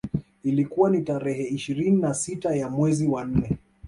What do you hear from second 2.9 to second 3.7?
wa nne